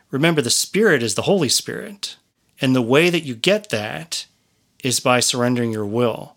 remember 0.10 0.42
the 0.42 0.50
Spirit 0.50 1.04
is 1.04 1.16
the 1.16 1.24
Holy 1.24 1.50
Spirit. 1.50 2.18
And 2.60 2.76
the 2.76 2.82
way 2.82 3.10
that 3.10 3.24
you 3.24 3.36
get 3.36 3.70
that 3.70 4.26
is 4.84 5.00
by 5.00 5.20
surrendering 5.20 5.72
your 5.72 5.86
will. 5.86 6.36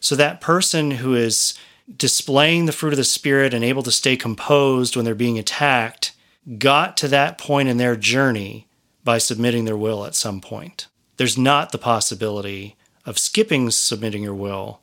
So 0.00 0.14
that 0.16 0.40
person 0.40 0.92
who 0.92 1.14
is 1.14 1.58
displaying 1.94 2.66
the 2.66 2.72
fruit 2.72 2.92
of 2.92 2.96
the 2.96 3.04
Spirit 3.04 3.54
and 3.54 3.64
able 3.64 3.82
to 3.82 3.90
stay 3.90 4.16
composed 4.16 4.96
when 4.96 5.04
they're 5.04 5.14
being 5.14 5.38
attacked 5.38 6.12
got 6.58 6.96
to 6.98 7.08
that 7.08 7.38
point 7.38 7.68
in 7.68 7.76
their 7.76 7.96
journey 7.96 8.66
by 9.04 9.18
submitting 9.18 9.64
their 9.64 9.76
will 9.76 10.04
at 10.04 10.14
some 10.14 10.40
point. 10.40 10.86
There's 11.16 11.38
not 11.38 11.72
the 11.72 11.78
possibility 11.78 12.76
of 13.04 13.18
skipping 13.18 13.70
submitting 13.70 14.22
your 14.22 14.34
will 14.34 14.80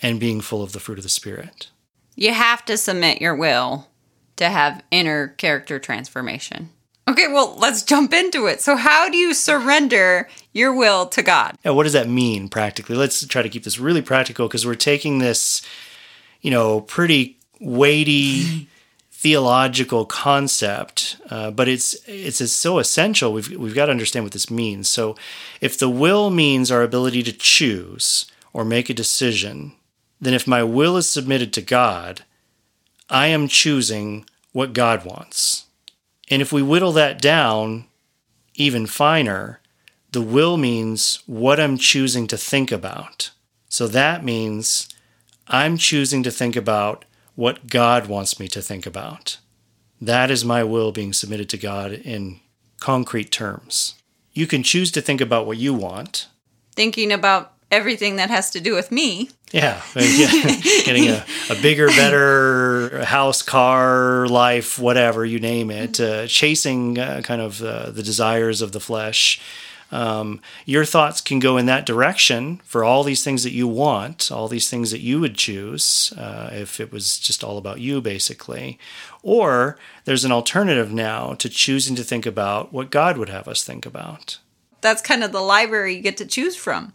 and 0.00 0.20
being 0.20 0.40
full 0.40 0.62
of 0.62 0.72
the 0.72 0.80
fruit 0.80 0.98
of 0.98 1.02
the 1.02 1.10
Spirit. 1.10 1.68
You 2.16 2.32
have 2.32 2.64
to 2.66 2.76
submit 2.76 3.20
your 3.20 3.34
will 3.34 3.88
to 4.36 4.48
have 4.48 4.82
inner 4.90 5.28
character 5.28 5.78
transformation. 5.78 6.70
Okay, 7.08 7.28
well, 7.28 7.56
let's 7.58 7.82
jump 7.82 8.12
into 8.12 8.46
it. 8.46 8.60
So, 8.60 8.76
how 8.76 9.08
do 9.08 9.16
you 9.16 9.34
surrender 9.34 10.28
your 10.52 10.72
will 10.72 11.06
to 11.06 11.22
God? 11.22 11.56
Yeah, 11.64 11.72
what 11.72 11.82
does 11.84 11.92
that 11.92 12.08
mean 12.08 12.48
practically? 12.48 12.94
Let's 12.94 13.26
try 13.26 13.42
to 13.42 13.48
keep 13.48 13.64
this 13.64 13.78
really 13.78 14.02
practical 14.02 14.46
because 14.46 14.64
we're 14.64 14.74
taking 14.76 15.18
this, 15.18 15.62
you 16.40 16.50
know, 16.50 16.82
pretty 16.82 17.38
weighty 17.58 18.68
theological 19.20 20.06
concept, 20.06 21.18
uh, 21.28 21.50
but 21.50 21.68
it's 21.68 21.94
it's 22.06 22.40
so 22.50 22.78
essential. 22.78 23.34
We've 23.34 23.50
we've 23.50 23.74
got 23.74 23.86
to 23.86 23.92
understand 23.92 24.24
what 24.24 24.32
this 24.32 24.50
means. 24.50 24.88
So, 24.88 25.14
if 25.60 25.78
the 25.78 25.90
will 25.90 26.30
means 26.30 26.70
our 26.70 26.82
ability 26.82 27.22
to 27.24 27.32
choose 27.32 28.24
or 28.54 28.64
make 28.64 28.88
a 28.88 28.94
decision, 28.94 29.72
then 30.22 30.32
if 30.32 30.46
my 30.46 30.62
will 30.62 30.96
is 30.96 31.06
submitted 31.06 31.52
to 31.52 31.60
God, 31.60 32.22
I 33.10 33.26
am 33.26 33.46
choosing 33.46 34.24
what 34.52 34.72
God 34.72 35.04
wants. 35.04 35.66
And 36.30 36.40
if 36.40 36.50
we 36.50 36.62
whittle 36.62 36.92
that 36.92 37.20
down 37.20 37.84
even 38.54 38.86
finer, 38.86 39.60
the 40.12 40.22
will 40.22 40.56
means 40.56 41.22
what 41.26 41.60
I'm 41.60 41.76
choosing 41.76 42.26
to 42.28 42.38
think 42.38 42.72
about. 42.72 43.32
So 43.68 43.86
that 43.88 44.24
means 44.24 44.88
I'm 45.46 45.76
choosing 45.76 46.22
to 46.22 46.30
think 46.30 46.56
about 46.56 47.04
what 47.40 47.68
God 47.68 48.06
wants 48.06 48.38
me 48.38 48.46
to 48.48 48.60
think 48.60 48.84
about. 48.84 49.38
That 49.98 50.30
is 50.30 50.44
my 50.44 50.62
will 50.62 50.92
being 50.92 51.14
submitted 51.14 51.48
to 51.48 51.56
God 51.56 51.90
in 51.90 52.40
concrete 52.80 53.32
terms. 53.32 53.94
You 54.34 54.46
can 54.46 54.62
choose 54.62 54.92
to 54.92 55.00
think 55.00 55.22
about 55.22 55.46
what 55.46 55.56
you 55.56 55.72
want. 55.72 56.28
Thinking 56.76 57.10
about 57.10 57.54
everything 57.70 58.16
that 58.16 58.28
has 58.28 58.50
to 58.50 58.60
do 58.60 58.74
with 58.74 58.92
me. 58.92 59.30
Yeah, 59.52 59.80
getting 59.94 61.08
a, 61.08 61.24
a, 61.48 61.54
bigger, 61.62 61.86
better 61.88 63.06
house, 63.06 63.40
car, 63.40 64.28
life, 64.28 64.78
whatever 64.78 65.24
you 65.24 65.40
name 65.40 65.70
it, 65.70 65.98
uh, 65.98 66.26
chasing 66.26 66.98
uh, 66.98 67.22
kind 67.24 67.40
of 67.40 67.62
uh, 67.62 67.90
the 67.90 68.02
desires 68.02 68.60
of 68.60 68.72
the 68.72 68.80
flesh. 68.80 69.40
Um, 69.92 70.40
your 70.64 70.84
thoughts 70.84 71.20
can 71.20 71.38
go 71.40 71.56
in 71.56 71.66
that 71.66 71.86
direction 71.86 72.60
for 72.64 72.84
all 72.84 73.02
these 73.02 73.24
things 73.24 73.42
that 73.42 73.52
you 73.52 73.66
want, 73.66 74.30
all 74.30 74.48
these 74.48 74.70
things 74.70 74.90
that 74.92 75.00
you 75.00 75.20
would 75.20 75.34
choose 75.36 76.12
uh, 76.16 76.50
if 76.52 76.78
it 76.78 76.92
was 76.92 77.18
just 77.18 77.42
all 77.42 77.58
about 77.58 77.80
you, 77.80 78.00
basically. 78.00 78.78
Or 79.22 79.78
there's 80.04 80.24
an 80.24 80.32
alternative 80.32 80.92
now 80.92 81.34
to 81.34 81.48
choosing 81.48 81.96
to 81.96 82.04
think 82.04 82.24
about 82.24 82.72
what 82.72 82.90
God 82.90 83.18
would 83.18 83.28
have 83.28 83.48
us 83.48 83.64
think 83.64 83.84
about. 83.84 84.38
That's 84.80 85.02
kind 85.02 85.24
of 85.24 85.32
the 85.32 85.42
library 85.42 85.96
you 85.96 86.02
get 86.02 86.16
to 86.18 86.26
choose 86.26 86.56
from 86.56 86.94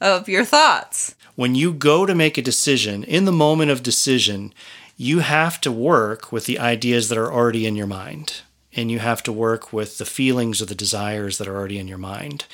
of 0.00 0.28
your 0.28 0.44
thoughts. 0.44 1.14
When 1.34 1.54
you 1.54 1.72
go 1.72 2.06
to 2.06 2.14
make 2.14 2.38
a 2.38 2.42
decision, 2.42 3.04
in 3.04 3.24
the 3.24 3.32
moment 3.32 3.70
of 3.70 3.82
decision, 3.82 4.54
you 4.96 5.20
have 5.20 5.60
to 5.62 5.72
work 5.72 6.32
with 6.32 6.46
the 6.46 6.58
ideas 6.58 7.08
that 7.08 7.18
are 7.18 7.32
already 7.32 7.66
in 7.66 7.76
your 7.76 7.86
mind. 7.86 8.42
And 8.74 8.90
you 8.90 9.00
have 9.00 9.22
to 9.24 9.32
work 9.32 9.72
with 9.72 9.98
the 9.98 10.04
feelings 10.04 10.62
or 10.62 10.66
the 10.66 10.74
desires 10.74 11.38
that 11.38 11.48
are 11.48 11.56
already 11.56 11.78
in 11.78 11.88
your 11.88 11.98
mind. 11.98 12.44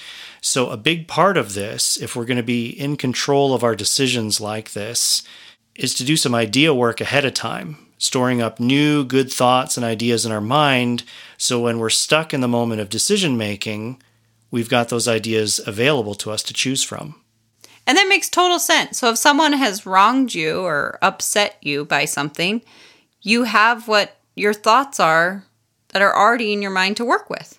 So, 0.41 0.71
a 0.71 0.77
big 0.77 1.09
part 1.09 1.37
of 1.37 1.55
this, 1.55 2.01
if 2.01 2.17
we're 2.17 2.25
going 2.25 2.37
to 2.39 2.43
be 2.43 2.69
in 2.69 2.97
control 2.97 3.53
of 3.53 3.63
our 3.63 3.77
decisions 3.77 4.41
like 4.41 4.73
this, 4.73 5.23
is 5.75 5.93
to 5.95 6.05
do 6.05 6.17
some 6.17 6.35
idea 6.35 6.73
work 6.73 7.01
ahead 7.01 7.25
of 7.27 7.35
time, 7.35 7.77
storing 7.99 8.41
up 8.41 8.59
new 8.59 9.05
good 9.05 9.31
thoughts 9.31 9.77
and 9.77 9.85
ideas 9.85 10.25
in 10.25 10.33
our 10.33 10.41
mind. 10.41 11.05
So, 11.37 11.61
when 11.61 11.79
we're 11.79 11.91
stuck 11.91 12.33
in 12.33 12.41
the 12.41 12.49
moment 12.49 12.81
of 12.81 12.89
decision 12.89 13.37
making, 13.37 14.03
we've 14.51 14.71
got 14.71 14.89
those 14.89 15.09
ideas 15.09 15.61
available 15.67 16.15
to 16.15 16.31
us 16.31 16.43
to 16.45 16.55
choose 16.55 16.83
from. 16.83 17.17
And 17.87 17.97
that 17.97 18.09
makes 18.09 18.29
total 18.29 18.59
sense. 18.59 18.99
So 18.99 19.11
if 19.11 19.19
someone 19.19 19.53
has 19.53 19.87
wronged 19.87 20.35
you 20.35 20.61
or 20.61 20.99
upset 21.03 21.57
you 21.63 21.85
by 21.85 22.05
something, 22.05 22.63
you 23.23 23.45
have 23.45 23.87
what 23.87 24.17
your 24.35 24.53
thoughts 24.53 24.99
are 24.99 25.45
that 25.97 26.03
are 26.03 26.15
already 26.15 26.53
in 26.53 26.61
your 26.61 26.71
mind 26.71 26.95
to 26.99 27.07
work 27.07 27.31
with. 27.31 27.59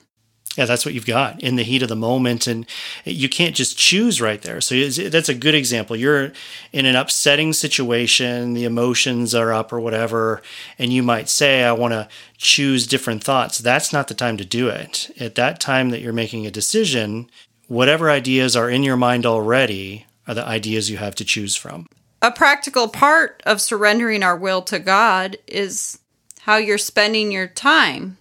Yeah, 0.56 0.66
that's 0.66 0.86
what 0.86 0.94
you've 0.94 1.08
got 1.08 1.42
in 1.42 1.56
the 1.56 1.64
heat 1.64 1.82
of 1.82 1.90
the 1.90 1.96
moment. 1.96 2.46
And 2.46 2.68
you 3.04 3.28
can't 3.28 3.56
just 3.56 3.80
choose 3.80 4.22
right 4.22 4.40
there. 4.40 4.62
So 4.62 4.76
that's 4.88 5.28
a 5.28 5.34
good 5.34 5.56
example. 5.56 5.96
You're 5.96 6.34
in 6.72 6.86
an 6.86 6.96
upsetting 6.96 7.54
situation, 7.54 8.54
the 8.54 8.66
emotions 8.66 9.34
are 9.34 9.52
up 9.52 9.74
or 9.74 9.80
whatever, 9.80 10.44
and 10.78 10.94
you 10.94 11.02
might 11.02 11.30
say, 11.30 11.64
I 11.64 11.72
want 11.72 11.94
to 11.94 12.08
choose 12.38 12.86
different 12.86 13.24
thoughts. 13.24 13.58
That's 13.58 13.92
not 13.92 14.08
the 14.08 14.14
time 14.14 14.38
to 14.38 14.46
do 14.46 14.70
it. 14.70 15.10
At 15.20 15.34
that 15.34 15.60
time 15.60 15.90
that 15.90 16.02
you're 16.02 16.14
making 16.14 16.46
a 16.46 16.52
decision, 16.52 17.28
whatever 17.68 18.12
ideas 18.12 18.56
are 18.56 18.70
in 18.70 18.84
your 18.84 18.98
mind 18.98 19.26
already 19.26 20.06
are 20.28 20.36
the 20.36 20.46
ideas 20.46 20.92
you 20.92 20.98
have 20.98 21.16
to 21.16 21.26
choose 21.26 21.56
from. 21.56 21.88
A 22.22 22.32
practical 22.32 22.88
part 22.88 23.42
of 23.48 23.62
surrendering 23.62 24.22
our 24.22 24.38
will 24.38 24.62
to 24.62 24.78
God 24.78 25.38
is 25.48 25.98
how 26.42 26.58
you're 26.58 26.78
spending 26.78 27.32
your 27.32 27.48
time. 27.48 28.18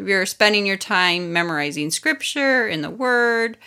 If 0.00 0.08
you're 0.08 0.24
spending 0.24 0.64
your 0.64 0.78
time 0.78 1.30
memorizing 1.30 1.90
scripture 1.90 2.66
in 2.66 2.80
the 2.80 2.88
Word, 2.88 3.58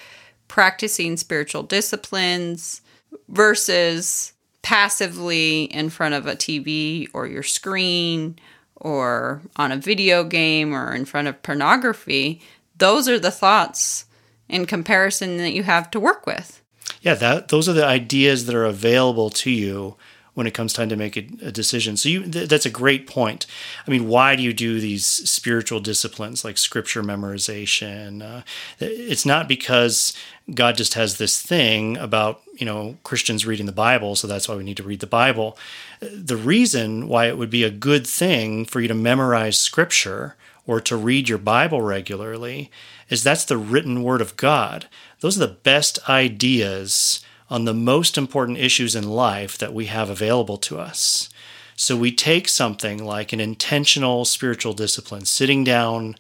practicing 0.48 1.16
spiritual 1.16 1.62
disciplines, 1.62 2.82
versus 3.28 4.34
passively 4.64 5.66
in 5.66 5.92
front 5.92 6.16
of 6.16 6.26
a 6.26 6.36
TV 6.36 7.08
or 7.14 7.28
your 7.28 7.44
screen 7.44 8.40
or 8.76 9.42
on 9.58 9.72
a 9.72 9.78
video 9.78 10.24
game 10.24 10.74
or 10.74 10.94
in 10.94 11.06
front 11.06 11.28
of 11.28 11.42
pornography, 11.44 12.42
those 12.78 13.08
are 13.08 13.20
the 13.20 13.32
thoughts 13.32 14.06
in 14.50 14.66
comparison 14.66 15.38
that 15.38 15.54
you 15.54 15.62
have 15.62 15.92
to 15.92 16.00
work 16.00 16.26
with. 16.26 16.64
Yeah, 17.02 17.14
that 17.16 17.50
those 17.50 17.70
are 17.70 17.74
the 17.74 17.86
ideas 17.86 18.48
that 18.48 18.56
are 18.56 18.66
available 18.66 19.30
to 19.30 19.52
you 19.52 19.98
when 20.34 20.48
it 20.48 20.54
comes 20.54 20.74
time 20.74 20.90
to 20.90 20.96
make 20.96 21.16
a, 21.16 21.28
a 21.44 21.52
decision. 21.52 21.96
So 21.98 22.10
you 22.10 22.24
th- 22.24 22.50
that's 22.50 22.66
a 22.66 22.72
great 22.72 23.08
point. 23.08 23.46
I 23.88 23.92
mean, 23.92 24.08
why 24.08 24.36
do 24.36 24.44
you 24.44 24.54
do 24.54 24.80
these 24.80 25.06
spiritual 25.06 25.80
disciplines 25.80 26.44
like 26.44 26.58
scripture 26.58 27.04
memorization? 27.04 28.22
Uh, 28.22 28.42
it's 28.80 29.26
not 29.26 29.48
because 29.48 30.14
God 30.54 30.76
just 30.76 30.96
has 30.96 31.18
this 31.18 31.42
thing 31.42 31.98
about, 31.98 32.42
you 32.56 32.66
know, 32.66 32.98
Christians 33.04 33.46
reading 33.46 33.66
the 33.66 33.72
Bible, 33.72 34.16
so 34.16 34.28
that's 34.28 34.50
why 34.50 34.56
we 34.56 34.64
need 34.64 34.78
to 34.78 34.84
read 34.84 35.00
the 35.00 35.08
Bible. 35.08 35.58
The 36.02 36.38
reason 36.38 37.08
why 37.08 37.28
it 37.28 37.38
would 37.38 37.50
be 37.50 37.64
a 37.64 37.70
good 37.70 38.06
thing 38.06 38.66
for 38.66 38.82
you 38.82 38.88
to 38.88 38.94
memorize 38.94 39.58
scripture 39.58 40.36
or 40.66 40.80
to 40.82 40.96
read 40.96 41.30
your 41.30 41.38
Bible 41.38 41.82
regularly 41.82 42.72
is 43.10 43.24
that's 43.24 43.46
the 43.46 43.58
written 43.58 44.04
word 44.04 44.22
of 44.22 44.38
God. 44.38 44.88
Those 45.20 45.38
are 45.38 45.48
the 45.48 45.54
best 45.54 46.10
ideas 46.10 47.24
on 47.54 47.66
the 47.66 47.74
most 47.74 48.18
important 48.18 48.58
issues 48.58 48.96
in 48.96 49.08
life 49.08 49.60
that 49.60 49.76
we 49.76 49.86
have 49.86 50.10
available 50.10 50.58
to 50.58 50.80
us. 50.80 51.30
So 51.76 51.96
we 51.96 52.12
take 52.12 52.50
something 52.50 53.06
like 53.06 53.32
an 53.32 53.40
intentional 53.40 54.26
spiritual 54.26 54.74
discipline, 54.74 55.26
sitting 55.26 55.64
down, 55.64 56.16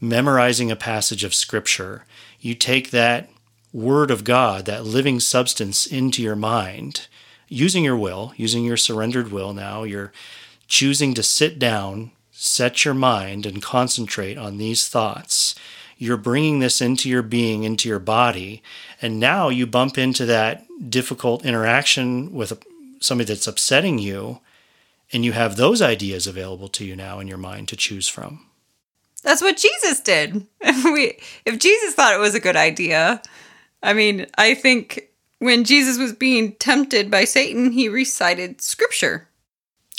memorizing 0.00 0.70
a 0.70 0.76
passage 0.76 1.24
of 1.24 1.34
scripture. 1.34 2.04
You 2.38 2.54
take 2.54 2.92
that 2.92 3.28
Word 3.72 4.12
of 4.12 4.22
God, 4.22 4.64
that 4.66 4.84
living 4.84 5.18
substance 5.18 5.88
into 5.88 6.22
your 6.22 6.36
mind, 6.36 7.08
using 7.48 7.82
your 7.82 7.96
will, 7.96 8.32
using 8.36 8.64
your 8.64 8.76
surrendered 8.76 9.32
will 9.32 9.52
now, 9.52 9.82
you're 9.82 10.12
choosing 10.68 11.14
to 11.14 11.22
sit 11.24 11.58
down, 11.58 12.12
set 12.30 12.84
your 12.84 12.94
mind, 12.94 13.44
and 13.44 13.60
concentrate 13.60 14.38
on 14.38 14.56
these 14.56 14.86
thoughts. 14.86 15.56
You're 15.98 16.16
bringing 16.16 16.58
this 16.58 16.80
into 16.80 17.08
your 17.08 17.22
being, 17.22 17.64
into 17.64 17.88
your 17.88 17.98
body, 17.98 18.62
and 19.00 19.18
now 19.18 19.48
you 19.48 19.66
bump 19.66 19.96
into 19.96 20.26
that 20.26 20.66
difficult 20.90 21.44
interaction 21.44 22.32
with 22.32 22.62
somebody 23.00 23.28
that's 23.28 23.46
upsetting 23.46 23.98
you, 23.98 24.40
and 25.12 25.24
you 25.24 25.32
have 25.32 25.56
those 25.56 25.80
ideas 25.80 26.26
available 26.26 26.68
to 26.68 26.84
you 26.84 26.96
now 26.96 27.18
in 27.18 27.28
your 27.28 27.38
mind 27.38 27.68
to 27.68 27.76
choose 27.76 28.08
from. 28.08 28.46
That's 29.22 29.42
what 29.42 29.56
Jesus 29.56 30.00
did. 30.00 30.46
If 30.60 30.84
we 30.92 31.18
if 31.44 31.58
Jesus 31.58 31.94
thought 31.94 32.14
it 32.14 32.20
was 32.20 32.34
a 32.34 32.40
good 32.40 32.56
idea, 32.56 33.22
I 33.82 33.92
mean, 33.92 34.26
I 34.36 34.54
think 34.54 35.08
when 35.38 35.64
Jesus 35.64 35.98
was 35.98 36.12
being 36.12 36.52
tempted 36.54 37.10
by 37.10 37.24
Satan, 37.24 37.72
he 37.72 37.88
recited 37.88 38.60
scripture. 38.60 39.28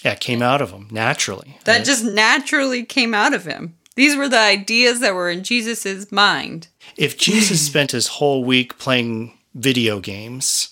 Yeah, 0.03 0.13
it 0.13 0.19
came 0.19 0.41
out 0.41 0.61
of 0.61 0.71
him 0.71 0.87
naturally. 0.91 1.57
That 1.65 1.85
just 1.85 2.05
naturally 2.05 2.83
came 2.83 3.13
out 3.13 3.33
of 3.33 3.45
him. 3.45 3.75
These 3.97 4.15
were 4.15 4.29
the 4.29 4.37
ideas 4.37 4.99
that 4.99 5.15
were 5.15 5.27
in 5.27 5.43
Jesus's 5.43 6.11
mind. 6.11 6.67
If 6.95 7.17
Jesus 7.17 7.59
spent 7.65 7.91
his 7.91 8.07
whole 8.07 8.43
week 8.43 8.77
playing 8.77 9.33
video 9.55 9.99
games, 9.99 10.69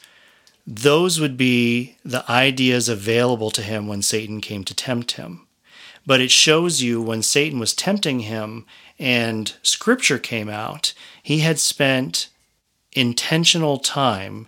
those 0.68 1.20
would 1.20 1.36
be 1.36 1.98
the 2.06 2.24
ideas 2.30 2.88
available 2.88 3.50
to 3.50 3.64
him 3.64 3.88
when 3.88 4.04
Satan 4.04 4.42
came 4.42 4.64
to 4.66 4.76
tempt 4.76 5.14
him. 5.14 5.48
But 6.06 6.22
it 6.22 6.30
shows 6.30 6.84
you 6.84 7.02
when 7.02 7.24
Satan 7.24 7.58
was 7.58 7.74
tempting 7.74 8.20
him 8.20 8.68
and 9.00 9.56
scripture 9.64 10.20
came 10.20 10.48
out, 10.48 10.94
he 11.24 11.40
had 11.40 11.58
spent 11.58 12.30
intentional 12.92 13.80
time 13.80 14.48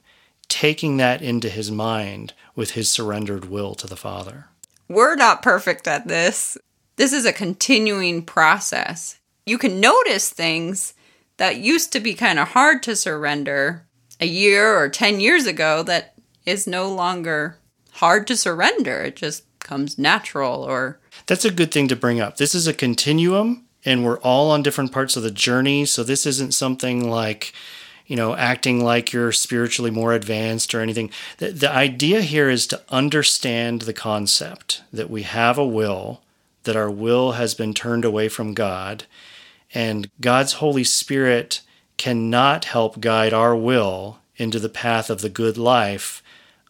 taking 0.49 0.97
that 0.97 1.23
into 1.23 1.49
his 1.49 1.71
mind 1.71 2.33
with 2.55 2.71
his 2.71 2.91
surrendered 2.91 3.45
will 3.45 3.73
to 3.73 3.87
the 3.87 3.97
Father. 3.97 4.49
We're 4.87 5.15
not 5.15 5.41
perfect 5.41 5.87
at 5.87 6.07
this. 6.07 6.59
This 6.97 7.13
is 7.13 7.25
a 7.25 7.33
continuing 7.33 8.23
process. 8.23 9.19
You 9.45 9.59
can 9.59 9.79
notice 9.79 10.29
things 10.29 10.95
that 11.37 11.57
used 11.57 11.93
to 11.93 11.99
be 11.99 12.15
kind 12.15 12.39
of 12.39 12.49
hard 12.49 12.81
to 12.83 12.95
surrender 12.95 13.85
a 14.19 14.25
year 14.25 14.75
or 14.75 14.89
10 14.89 15.19
years 15.19 15.45
ago 15.45 15.83
that 15.83 16.15
is 16.45 16.65
no 16.65 16.91
longer 16.91 17.57
hard 17.93 18.25
to 18.27 18.35
surrender. 18.35 19.01
It 19.01 19.15
just 19.15 19.43
comes 19.59 19.99
natural 19.99 20.63
or. 20.63 20.99
That's 21.27 21.45
a 21.45 21.51
good 21.51 21.71
thing 21.71 21.87
to 21.89 21.95
bring 21.95 22.19
up. 22.19 22.37
This 22.37 22.55
is 22.55 22.65
a 22.65 22.73
continuum 22.73 23.65
and 23.85 24.03
we're 24.03 24.19
all 24.19 24.49
on 24.49 24.63
different 24.63 24.91
parts 24.91 25.15
of 25.15 25.21
the 25.21 25.29
journey. 25.29 25.85
So 25.85 26.03
this 26.03 26.25
isn't 26.25 26.55
something 26.55 27.07
like, 27.07 27.53
you 28.07 28.15
know, 28.15 28.35
acting 28.35 28.83
like 28.83 29.13
you're 29.13 29.31
spiritually 29.31 29.91
more 29.91 30.13
advanced 30.13 30.73
or 30.73 30.81
anything. 30.81 31.11
The, 31.37 31.51
the 31.51 31.71
idea 31.71 32.21
here 32.21 32.49
is 32.49 32.65
to 32.67 32.81
understand 32.89 33.81
the 33.81 33.93
concept 33.93 34.81
that 34.91 35.11
we 35.11 35.21
have 35.23 35.59
a 35.59 35.65
will, 35.65 36.21
that 36.67 36.75
our 36.75 36.91
will 36.91 37.31
has 37.31 37.55
been 37.55 37.73
turned 37.73 38.05
away 38.05 38.29
from 38.29 38.53
God, 38.53 39.05
and 39.73 40.11
God's 40.21 40.53
Holy 40.53 40.83
Spirit 40.83 41.61
cannot 41.97 42.65
help 42.65 42.99
guide 42.99 43.33
our 43.33 43.55
will 43.55 44.19
into 44.35 44.59
the 44.59 44.69
path 44.69 45.09
of 45.09 45.21
the 45.21 45.29
good 45.29 45.57
life 45.57 46.21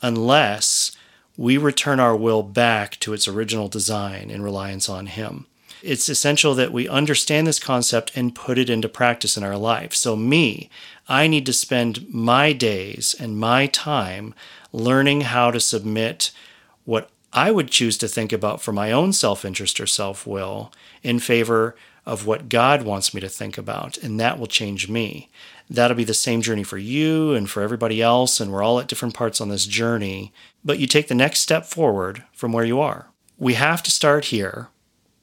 unless 0.02 0.94
we 1.36 1.58
return 1.58 2.00
our 2.00 2.16
will 2.16 2.42
back 2.42 2.98
to 3.02 3.12
its 3.12 3.28
original 3.28 3.68
design 3.68 4.30
in 4.30 4.42
reliance 4.42 4.88
on 4.88 5.08
Him 5.08 5.46
it's 5.84 6.10
essential 6.10 6.56
that 6.56 6.74
we 6.74 6.88
understand 6.88 7.46
this 7.46 7.60
concept 7.60 8.12
and 8.16 8.36
put 8.36 8.58
it 8.58 8.70
into 8.70 8.90
practice 8.90 9.38
in 9.38 9.44
our 9.44 9.58
life. 9.58 9.94
So, 9.94 10.16
me, 10.16 10.70
I 11.08 11.28
need 11.28 11.46
to 11.46 11.54
spend 11.54 12.12
my 12.14 12.54
days 12.54 13.16
and 13.18 13.38
my 13.38 13.68
time 13.68 14.34
learning 14.74 15.22
how 15.22 15.52
to 15.52 15.60
submit 15.60 16.32
what 16.86 17.10
I 17.38 17.52
would 17.52 17.70
choose 17.70 18.00
to 18.00 18.08
think 18.08 18.34
about 18.34 18.64
for 18.64 18.72
my 18.72 18.92
own 18.92 19.14
self 19.14 19.46
interest 19.46 19.80
or 19.80 19.86
self 19.86 20.26
will 20.26 20.74
in 21.04 21.20
favor 21.20 21.76
of 22.04 22.26
what 22.26 22.50
God 22.50 22.82
wants 22.82 23.14
me 23.14 23.22
to 23.22 23.30
think 23.30 23.60
about, 23.60 23.96
and 23.96 24.20
that 24.20 24.40
will 24.40 24.48
change 24.48 24.90
me. 24.90 25.30
That'll 25.70 25.96
be 25.96 26.04
the 26.04 26.16
same 26.16 26.42
journey 26.42 26.64
for 26.64 26.80
you 26.80 27.34
and 27.34 27.48
for 27.48 27.62
everybody 27.62 28.02
else, 28.02 28.40
and 28.40 28.52
we're 28.52 28.64
all 28.64 28.80
at 28.80 28.88
different 28.88 29.14
parts 29.14 29.40
on 29.40 29.50
this 29.50 29.68
journey. 29.68 30.34
But 30.66 30.80
you 30.80 30.88
take 30.88 31.10
the 31.10 31.14
next 31.14 31.42
step 31.42 31.66
forward 31.68 32.24
from 32.34 32.54
where 32.54 32.66
you 32.66 32.80
are. 32.80 33.10
We 33.38 33.54
have 33.54 33.84
to 33.84 33.92
start 33.92 34.26
here 34.26 34.70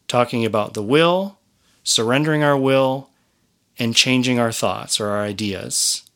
talking 0.06 0.44
about 0.44 0.74
the 0.74 0.84
will, 0.84 1.40
surrendering 1.82 2.44
our 2.44 2.56
will, 2.56 3.10
and 3.76 3.96
changing 3.96 4.38
our 4.38 4.52
thoughts 4.52 5.00
or 5.00 5.08
our 5.08 5.24
ideas. 5.24 6.08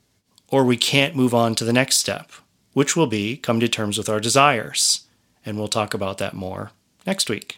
Or 0.46 0.62
we 0.62 0.76
can't 0.76 1.16
move 1.16 1.34
on 1.34 1.56
to 1.56 1.64
the 1.64 1.72
next 1.72 1.98
step, 1.98 2.30
which 2.72 2.94
will 2.94 3.08
be 3.08 3.36
come 3.36 3.58
to 3.58 3.68
terms 3.68 3.98
with 3.98 4.08
our 4.08 4.20
desires. 4.20 5.07
And 5.48 5.56
we'll 5.56 5.68
talk 5.68 5.94
about 5.94 6.18
that 6.18 6.34
more 6.34 6.72
next 7.06 7.30
week. 7.30 7.56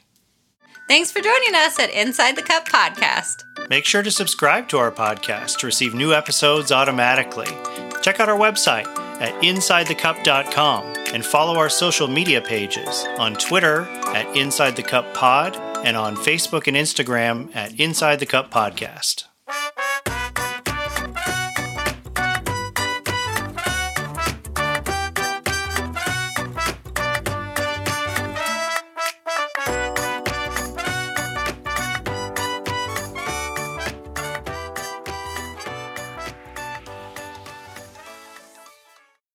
Thanks 0.86 1.10
for 1.10 1.20
joining 1.20 1.56
us 1.56 1.76
at 1.80 1.90
Inside 1.90 2.36
the 2.36 2.42
Cup 2.42 2.68
podcast. 2.68 3.42
Make 3.68 3.84
sure 3.84 4.04
to 4.04 4.12
subscribe 4.12 4.68
to 4.68 4.78
our 4.78 4.92
podcast 4.92 5.58
to 5.58 5.66
receive 5.66 5.92
new 5.92 6.14
episodes 6.14 6.70
automatically. 6.70 7.48
Check 8.00 8.20
out 8.20 8.28
our 8.28 8.38
website 8.38 8.86
at 9.20 9.34
InsideTheCup.com 9.42 10.84
and 11.12 11.26
follow 11.26 11.58
our 11.58 11.68
social 11.68 12.06
media 12.06 12.40
pages 12.40 13.04
on 13.18 13.34
Twitter 13.34 13.82
at 14.06 14.36
Inside 14.36 14.76
the 14.76 14.84
Cup 14.84 15.12
Pod 15.12 15.56
and 15.84 15.96
on 15.96 16.14
Facebook 16.14 16.68
and 16.68 16.76
Instagram 16.76 17.54
at 17.56 17.80
Inside 17.80 18.20
the 18.20 18.26
Cup 18.26 18.52
Podcast. 18.52 19.24